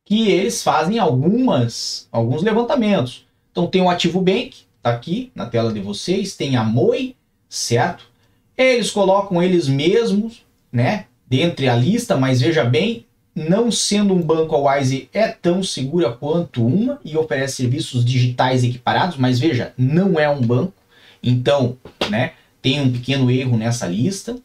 [0.05, 3.27] que eles fazem algumas alguns levantamentos.
[3.51, 7.15] Então tem o Ativo Bank, tá aqui na tela de vocês, tem a Moi,
[7.49, 8.11] certo?
[8.57, 14.55] Eles colocam eles mesmos né, dentre a lista, mas veja bem, não sendo um banco,
[14.55, 20.19] a Wise é tão segura quanto uma e oferece serviços digitais equiparados, mas veja, não
[20.19, 20.75] é um banco,
[21.23, 21.77] então,
[22.11, 24.37] né, tem um pequeno erro nessa lista.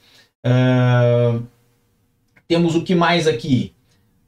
[0.46, 1.44] Uh,
[2.48, 3.74] temos o que mais aqui?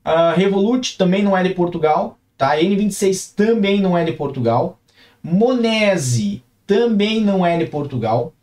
[0.06, 2.56] Uh, Revolut também não é de Portugal, tá?
[2.58, 4.80] N26 também não é de Portugal.
[5.22, 8.34] Monese também não é de Portugal.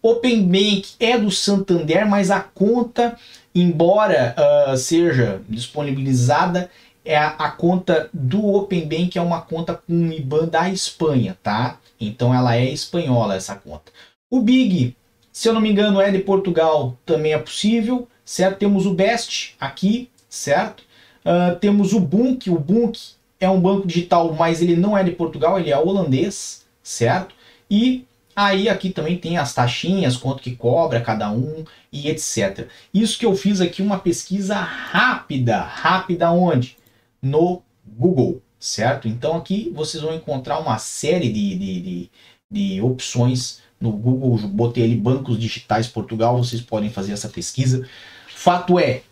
[0.00, 3.16] Open Bank é do Santander, mas a conta,
[3.60, 6.70] embora uh, seja disponibilizada,
[7.04, 11.78] é a, a, conta do Open Bank é uma conta com IBAN da Espanha, tá?
[12.00, 13.90] Então ela é espanhola essa conta.
[14.30, 14.94] O Big,
[15.32, 18.58] se eu não me engano, é de Portugal, também é possível, certo?
[18.58, 20.82] Temos o Best aqui, certo?
[21.24, 23.00] Uh, temos o Bunk, o Bunk
[23.40, 27.34] é um banco digital, mas ele não é de Portugal, ele é holandês, certo?
[27.70, 28.06] E
[28.38, 32.68] Aí aqui também tem as taxinhas, quanto que cobra cada um e etc.
[32.92, 36.76] Isso que eu fiz aqui uma pesquisa rápida, rápida onde?
[37.20, 39.08] No Google, certo?
[39.08, 42.10] Então aqui vocês vão encontrar uma série de, de, de,
[42.50, 47.86] de opções no Google, botei ali bancos digitais Portugal, vocês podem fazer essa pesquisa.
[48.28, 49.02] Fato é,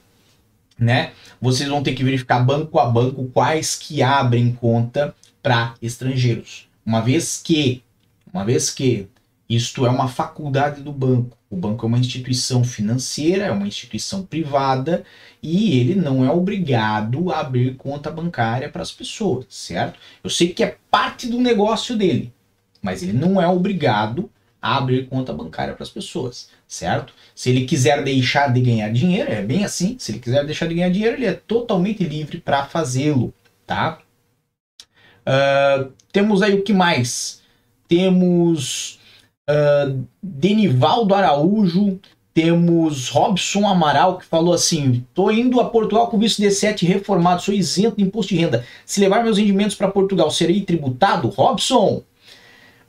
[0.79, 1.13] né?
[1.41, 6.69] Vocês vão ter que verificar banco a banco quais que abrem conta para estrangeiros.
[6.85, 7.83] Uma vez que,
[8.33, 9.09] uma vez que
[9.49, 11.36] isto é uma faculdade do banco.
[11.49, 15.05] O banco é uma instituição financeira, é uma instituição privada
[15.43, 19.99] e ele não é obrigado a abrir conta bancária para as pessoas, certo?
[20.25, 22.33] Eu sei que é parte do negócio dele,
[22.83, 24.29] mas ele não é obrigado
[24.61, 27.15] a abrir conta bancária para as pessoas, certo?
[27.35, 29.97] Se ele quiser deixar de ganhar dinheiro, é bem assim.
[30.01, 33.33] Se ele quiser deixar de ganhar dinheiro, ele é totalmente livre para fazê-lo,
[33.65, 34.01] tá?
[35.23, 37.43] Uh, temos aí o que mais?
[37.87, 38.99] Temos
[40.23, 42.01] Denivaldo Araújo,
[42.35, 47.55] temos Robson Amaral, que falou assim: tô indo a Portugal com visto D7 reformado, sou
[47.55, 48.65] isento de imposto de renda.
[48.85, 51.29] Se levar meus rendimentos para Portugal, serei tributado?
[51.29, 52.03] Robson,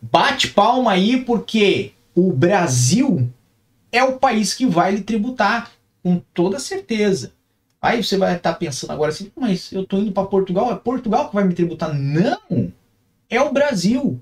[0.01, 3.29] bate palma aí, porque o Brasil
[3.91, 5.71] é o país que vai lhe tributar,
[6.03, 7.31] com toda certeza.
[7.81, 11.29] Aí você vai estar pensando agora assim, mas eu tô indo para Portugal, é Portugal
[11.29, 11.93] que vai me tributar?
[11.93, 12.73] Não!
[13.29, 14.19] É o Brasil.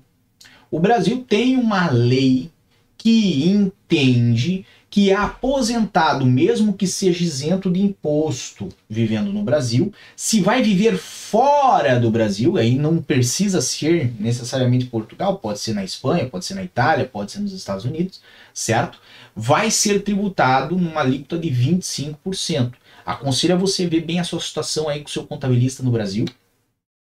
[0.70, 2.50] O Brasil tem uma lei
[2.96, 10.40] que entende que é aposentado, mesmo que seja isento de imposto, vivendo no Brasil, se
[10.40, 16.30] vai viver fora do Brasil, aí não precisa ser necessariamente Portugal, pode ser na Espanha,
[16.30, 18.22] pode ser na Itália, pode ser nos Estados Unidos,
[18.54, 18.98] certo?
[19.34, 22.72] Vai ser tributado numa alíquota de 25%.
[23.04, 26.24] Aconselho a você ver bem a sua situação aí com o seu contabilista no Brasil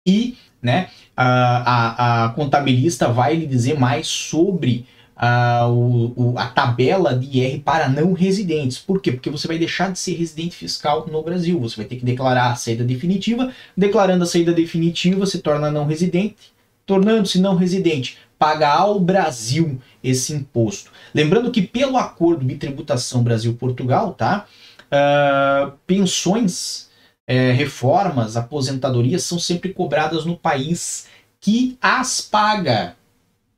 [0.06, 4.86] e né, a, a, a contabilista vai lhe dizer mais sobre
[5.18, 8.78] a, o, a tabela de IR para não residentes.
[8.78, 9.12] Por quê?
[9.12, 11.60] Porque você vai deixar de ser residente fiscal no Brasil.
[11.60, 13.52] Você vai ter que declarar a saída definitiva.
[13.76, 16.54] Declarando a saída definitiva, se torna não residente.
[16.86, 20.90] Tornando-se não residente, paga ao Brasil esse imposto.
[21.14, 24.46] Lembrando que pelo acordo de tributação Brasil-Portugal, tá?
[24.88, 26.87] Uh, pensões,
[27.28, 31.08] é, reformas, aposentadorias são sempre cobradas no país
[31.40, 32.96] que as paga.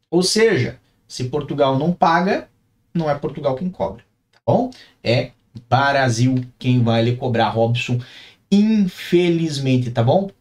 [0.09, 2.49] Ou seja, se Portugal não paga,
[2.93, 4.71] não é Portugal quem cobra, tá bom?
[5.03, 5.31] É
[5.69, 8.01] Brasil quem vai lhe cobrar, Robson.
[8.51, 10.31] Infelizmente, tá bom?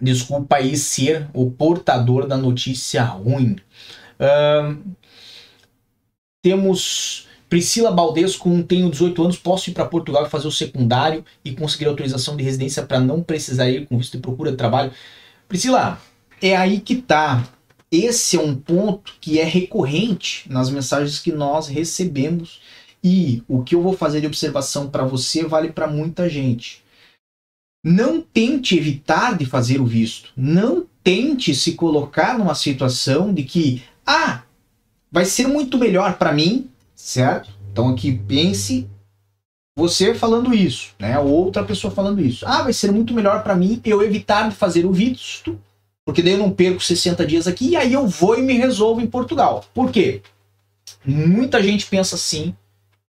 [0.00, 3.56] Desculpa aí ser o portador da notícia ruim.
[4.18, 4.78] Uh,
[6.40, 11.84] temos Priscila Baldesco, tenho 18 anos, posso ir para Portugal fazer o secundário e conseguir
[11.84, 14.90] autorização de residência para não precisar ir com visto de procura de trabalho.
[15.46, 16.00] Priscila,
[16.40, 17.46] é aí que tá.
[17.90, 22.62] Esse é um ponto que é recorrente nas mensagens que nós recebemos
[23.04, 26.82] e o que eu vou fazer de observação para você vale para muita gente.
[27.84, 30.32] Não tente evitar de fazer o visto.
[30.34, 34.42] Não tente se colocar numa situação de que, ah,
[35.10, 36.71] vai ser muito melhor para mim
[37.02, 37.50] certo?
[37.72, 38.88] Então aqui pense
[39.76, 41.18] você falando isso, né?
[41.18, 42.46] Ou outra pessoa falando isso.
[42.46, 45.58] Ah, vai ser muito melhor para mim eu evitar de fazer o visto,
[46.04, 49.00] porque daí eu não perco 60 dias aqui e aí eu vou e me resolvo
[49.00, 49.64] em Portugal.
[49.74, 50.22] Por quê?
[51.04, 52.54] Muita gente pensa assim,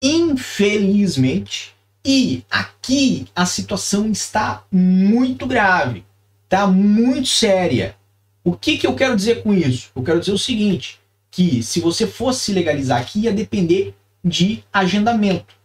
[0.01, 1.75] infelizmente,
[2.05, 6.05] e aqui a situação está muito grave,
[6.45, 7.95] está muito séria.
[8.41, 9.91] O que, que eu quero dizer com isso?
[9.93, 11.00] Eu quero dizer o seguinte:
[11.31, 15.55] que se você fosse legalizar aqui ia depender de agendamento.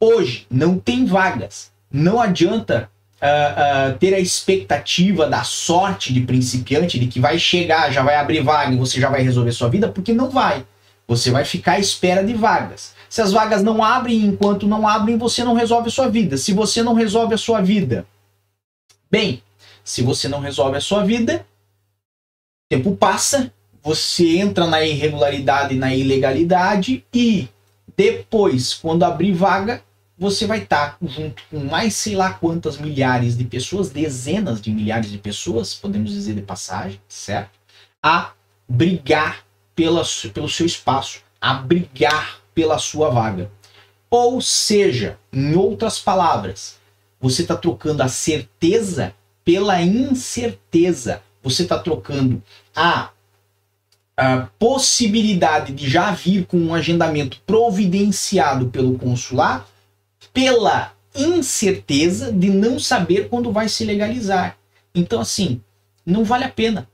[0.00, 1.72] Hoje não tem vagas.
[1.90, 2.88] Não adianta
[3.20, 8.14] uh, uh, ter a expectativa da sorte de principiante, de que vai chegar, já vai
[8.14, 10.64] abrir vaga e você já vai resolver sua vida, porque não vai.
[11.06, 12.94] Você vai ficar à espera de vagas.
[13.08, 16.36] Se as vagas não abrem, enquanto não abrem, você não resolve a sua vida.
[16.36, 18.06] Se você não resolve a sua vida,
[19.10, 19.42] bem,
[19.82, 21.46] se você não resolve a sua vida,
[22.68, 23.50] tempo passa
[23.88, 27.48] você entra na irregularidade, na ilegalidade e
[27.96, 29.82] depois, quando abrir vaga,
[30.18, 35.10] você vai estar junto com mais sei lá quantas milhares de pessoas, dezenas de milhares
[35.10, 37.52] de pessoas, podemos dizer de passagem, certo?
[38.02, 38.32] A
[38.68, 40.02] brigar pela,
[40.34, 43.50] pelo seu espaço, a brigar pela sua vaga.
[44.10, 46.76] Ou seja, em outras palavras,
[47.18, 51.22] você está trocando a certeza pela incerteza.
[51.42, 52.42] Você está trocando
[52.76, 53.12] a
[54.18, 59.64] a possibilidade de já vir com um agendamento providenciado pelo consular
[60.34, 64.58] pela incerteza de não saber quando vai se legalizar.
[64.92, 65.60] Então, assim,
[66.04, 66.88] não vale a pena,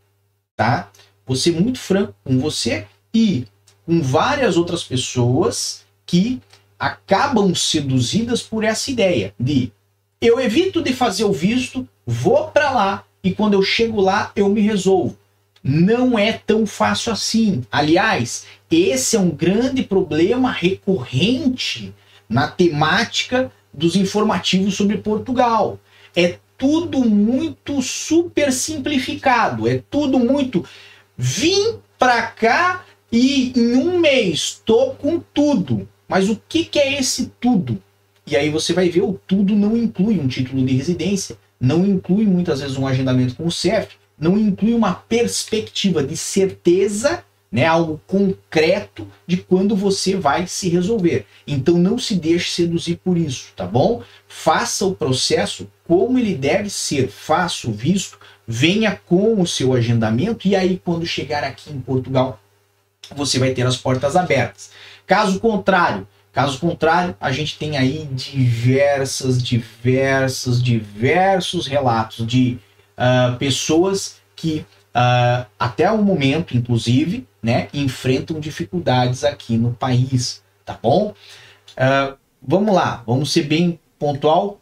[0.55, 0.91] tá?
[1.27, 3.47] Vou ser muito franco com você e
[3.87, 6.43] com várias outras pessoas que
[6.79, 9.73] acabam seduzidas por essa ideia de
[10.21, 14.51] eu evito de fazer o visto, vou para lá e quando eu chego lá eu
[14.51, 15.17] me resolvo
[15.65, 17.63] não é tão fácil assim.
[17.73, 21.95] Aliás, esse é um grande problema recorrente
[22.29, 25.81] na temática dos informativos sobre Portugal.
[26.15, 30.65] É tudo muito super simplificado, é tudo muito
[31.17, 35.89] vim para cá e em um mês tô com tudo.
[36.07, 37.83] Mas o que, que é esse tudo?
[38.27, 42.27] E aí você vai ver, o tudo não inclui um título de residência, não inclui
[42.27, 48.01] muitas vezes um agendamento com o CEF, não inclui uma perspectiva de certeza, né, algo
[48.07, 51.27] concreto de quando você vai se resolver.
[51.47, 54.03] Então não se deixe seduzir por isso, tá bom?
[54.27, 60.49] Faça o processo como ele deve ser, faça o visto, venha com o seu agendamento
[60.49, 62.41] e aí quando chegar aqui em Portugal,
[63.15, 64.71] você vai ter as portas abertas.
[65.07, 72.59] Caso contrário, Caso contrário, a gente tem aí diversas, diversas, diversos relatos de
[72.99, 74.65] uh, pessoas que
[74.95, 81.15] uh, até o momento, inclusive, né, enfrentam dificuldades aqui no país, tá bom?
[81.73, 84.61] Uh, vamos lá, vamos ser bem pontual.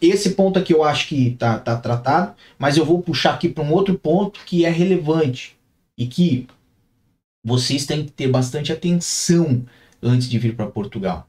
[0.00, 3.62] Esse ponto aqui eu acho que tá, tá tratado, mas eu vou puxar aqui para
[3.62, 5.56] um outro ponto que é relevante
[5.96, 6.48] e que
[7.44, 9.64] vocês têm que ter bastante atenção
[10.02, 11.28] antes de vir para Portugal.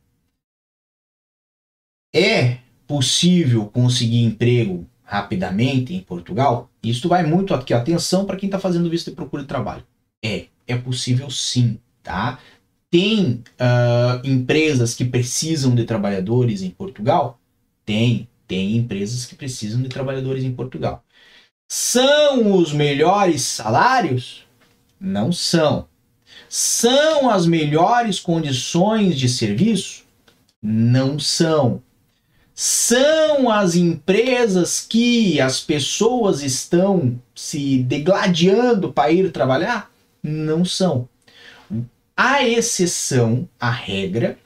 [2.16, 6.72] É possível conseguir emprego rapidamente em Portugal?
[6.82, 9.84] Isso vai muito aqui, atenção para quem está fazendo visto de procura de trabalho.
[10.26, 12.39] É, é possível sim, tá?
[12.89, 17.39] Tem uh, empresas que precisam de trabalhadores em Portugal?
[17.86, 21.03] Tem, tem empresas que precisam de trabalhadores em Portugal.
[21.72, 24.47] São os melhores salários?
[24.99, 25.88] Não são.
[26.49, 30.05] São as melhores condições de serviço?
[30.59, 31.84] Não são.
[32.56, 39.91] São as empresas que as pessoas estão se degladiando para ir trabalhar?
[40.22, 41.10] Não são.
[42.16, 44.38] A exceção, a regra,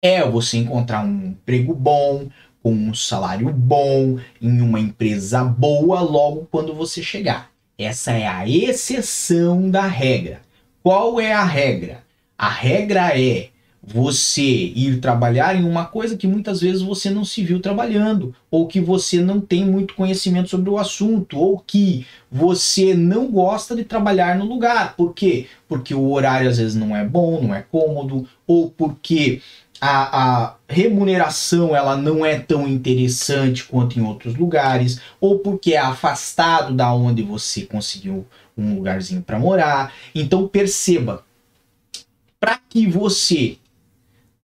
[0.00, 2.28] é você encontrar um emprego bom,
[2.62, 7.50] com um salário bom, em uma empresa boa logo quando você chegar.
[7.76, 10.40] Essa é a exceção da regra.
[10.84, 12.04] Qual é a regra?
[12.38, 13.48] A regra é
[13.86, 18.66] você ir trabalhar em uma coisa que muitas vezes você não se viu trabalhando, ou
[18.66, 23.84] que você não tem muito conhecimento sobre o assunto, ou que você não gosta de
[23.84, 24.96] trabalhar no lugar.
[24.96, 25.46] Por quê?
[25.68, 29.42] Porque o horário às vezes não é bom, não é cômodo, ou porque
[29.80, 35.78] a, a, remuneração ela não é tão interessante quanto em outros lugares, ou porque é
[35.78, 38.26] afastado da onde você conseguiu
[38.56, 39.92] um lugarzinho para morar.
[40.14, 41.22] Então perceba,
[42.40, 43.58] para que você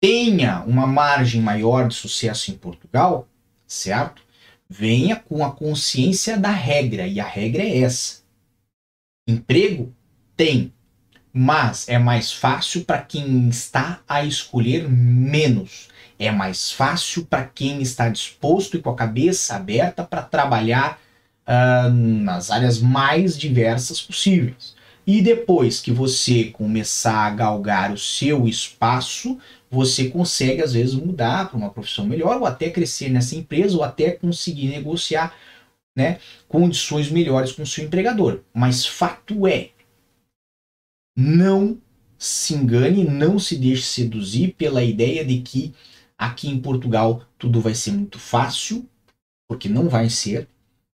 [0.06, 3.26] tenha uma margem maior de sucesso em Portugal,
[3.66, 4.22] certo?
[4.70, 8.22] Venha com a consciência da regra, e a regra é essa.
[9.28, 9.92] Emprego
[10.36, 10.72] tem,
[11.32, 15.88] mas é mais fácil para quem está a escolher menos.
[16.16, 21.00] É mais fácil para quem está disposto e com a cabeça aberta para trabalhar
[21.48, 24.75] uh, nas áreas mais diversas possíveis.
[25.06, 29.38] E depois que você começar a galgar o seu espaço,
[29.70, 33.84] você consegue às vezes mudar para uma profissão melhor ou até crescer nessa empresa ou
[33.84, 35.32] até conseguir negociar
[35.94, 38.40] né, condições melhores com o seu empregador.
[38.52, 39.70] Mas fato é,
[41.16, 41.78] não
[42.18, 45.72] se engane, não se deixe seduzir pela ideia de que
[46.18, 48.88] aqui em Portugal tudo vai ser muito fácil,
[49.48, 50.48] porque não vai ser,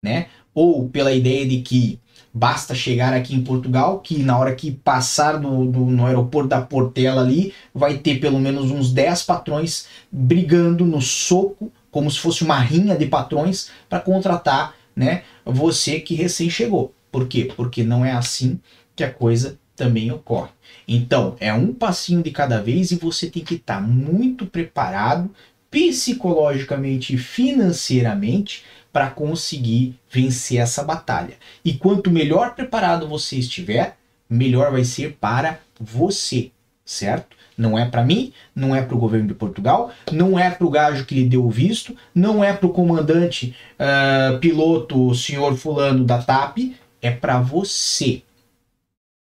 [0.02, 0.28] né?
[0.52, 2.00] Ou pela ideia de que
[2.32, 6.60] basta chegar aqui em Portugal, que na hora que passar do, do, no aeroporto da
[6.60, 12.44] Portela ali, vai ter pelo menos uns 10 patrões brigando no soco, como se fosse
[12.44, 16.94] uma rinha de patrões, para contratar né, você que recém chegou.
[17.10, 17.50] Por quê?
[17.56, 18.60] Porque não é assim
[18.94, 20.50] que a coisa também ocorre.
[20.86, 25.30] Então, é um passinho de cada vez e você tem que estar tá muito preparado
[25.70, 31.34] psicologicamente e financeiramente para conseguir vencer essa batalha.
[31.64, 33.96] E quanto melhor preparado você estiver,
[34.28, 36.50] melhor vai ser para você,
[36.84, 37.36] certo?
[37.56, 40.70] Não é para mim, não é para o governo de Portugal, não é para o
[40.70, 46.04] gajo que lhe deu o visto, não é para o comandante uh, piloto, senhor fulano
[46.04, 48.22] da TAP, é para você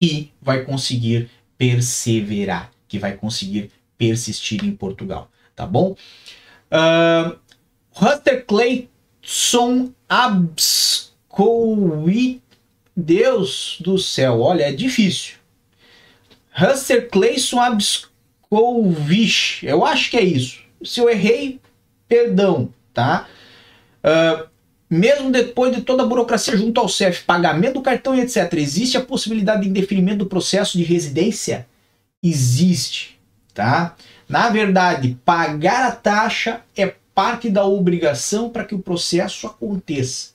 [0.03, 5.97] e vai conseguir perseverar, que vai conseguir persistir em Portugal, tá bom?
[6.71, 7.39] Uh,
[7.99, 8.45] Hunter
[9.27, 11.20] Clayson Abscowi,
[12.97, 15.35] Deus do céu, olha, é difícil.
[16.57, 20.62] Hunter Clayson Abscovich, eu acho que é isso.
[20.83, 21.61] Se eu errei,
[22.07, 23.27] perdão, tá?
[23.99, 24.47] Uh,
[24.89, 28.97] mesmo depois de toda a burocracia junto ao CEF, pagamento do cartão e etc., existe
[28.97, 31.66] a possibilidade de indeferimento do processo de residência?
[32.22, 33.18] Existe,
[33.53, 33.97] tá?
[34.29, 40.35] Na verdade, pagar a taxa é parte da obrigação para que o processo aconteça.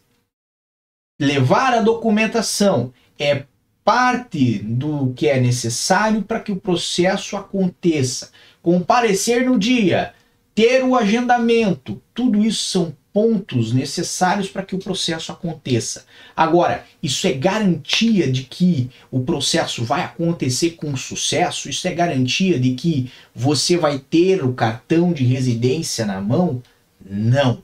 [1.22, 3.44] Levar a documentação é
[3.86, 8.32] parte do que é necessário para que o processo aconteça.
[8.64, 10.16] Comparecer no dia,
[10.56, 16.06] ter o agendamento, tudo isso são pontos necessários para que o processo aconteça.
[16.36, 21.70] Agora, isso é garantia de que o processo vai acontecer com sucesso?
[21.70, 26.64] Isso é garantia de que você vai ter o cartão de residência na mão?
[27.06, 27.64] Não.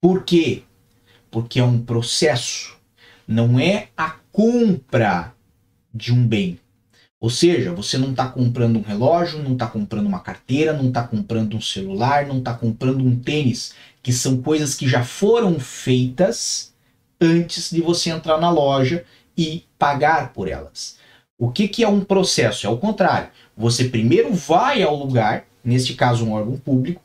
[0.00, 0.62] Por quê?
[1.30, 2.76] Porque é um processo,
[3.26, 5.34] não é a compra
[5.92, 6.58] de um bem.
[7.18, 11.02] Ou seja, você não está comprando um relógio, não está comprando uma carteira, não está
[11.02, 16.74] comprando um celular, não está comprando um tênis, que são coisas que já foram feitas
[17.20, 19.04] antes de você entrar na loja
[19.36, 20.98] e pagar por elas.
[21.38, 22.66] O que, que é um processo?
[22.66, 23.30] É o contrário.
[23.56, 27.02] Você primeiro vai ao lugar, neste caso um órgão público,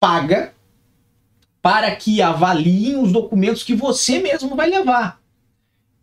[0.00, 0.52] paga
[1.60, 5.20] para que avaliem os documentos que você mesmo vai levar.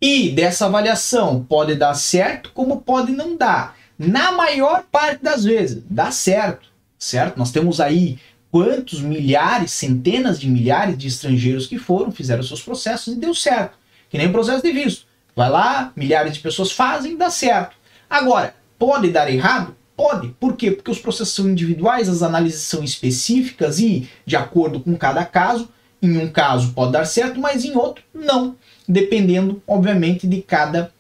[0.02, 3.78] E dessa avaliação pode dar certo, como pode não dar.
[3.98, 6.68] Na maior parte das vezes, dá certo,
[7.00, 7.38] certo?
[7.38, 8.20] Nós temos aí
[8.52, 13.78] quantos milhares, centenas de milhares de estrangeiros que foram, fizeram seus processos e deu certo.
[14.10, 15.06] Que nem processo de visto.
[15.36, 17.76] Vai lá, milhares de pessoas fazem, dá certo.
[18.10, 19.76] Agora, pode dar errado?
[19.96, 20.30] Pode.
[20.40, 20.72] Por quê?
[20.72, 25.70] Porque os processos são individuais, as análises são específicas e de acordo com cada caso.
[26.02, 28.56] Em um caso pode dar certo, mas em outro não.
[28.88, 30.92] Dependendo, obviamente, de cada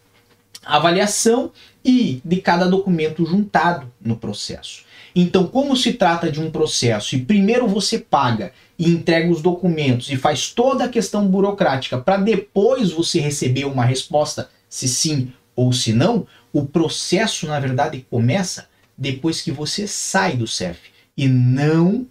[0.65, 1.51] avaliação
[1.83, 4.83] e de cada documento juntado no processo.
[5.15, 10.09] Então, como se trata de um processo e primeiro você paga e entrega os documentos
[10.09, 15.71] e faz toda a questão burocrática para depois você receber uma resposta se sim ou
[15.71, 18.67] se não, o processo na verdade começa
[18.97, 20.79] depois que você sai do CEF
[21.17, 22.07] e não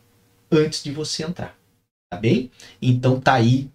[0.50, 1.56] antes de você entrar.
[2.10, 2.50] Tá bem?
[2.80, 3.68] Então tá aí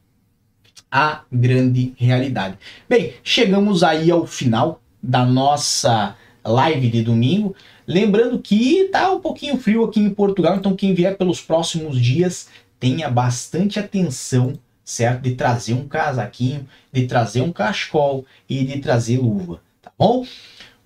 [0.92, 2.58] a grande realidade.
[2.88, 7.56] Bem, chegamos aí ao final da nossa live de domingo.
[7.88, 12.48] Lembrando que tá um pouquinho frio aqui em Portugal, então quem vier pelos próximos dias
[12.80, 14.54] tenha bastante atenção,
[14.84, 15.22] certo?
[15.22, 20.26] De trazer um casaquinho, de trazer um cachecol e de trazer luva, tá bom?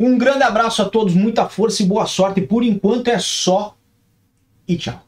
[0.06, 2.41] Um grande abraço a todos, muita força e boa sorte.
[2.41, 3.74] Por enquanto é só
[4.68, 5.01] e tchau.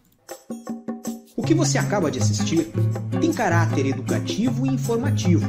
[1.35, 2.71] O que você acaba de assistir
[3.19, 5.45] tem caráter educativo e informativo.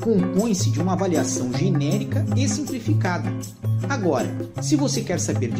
[0.00, 3.32] Compõe-se de uma avaliação genérica e simplificada.
[3.88, 5.56] Agora, se você quer saber de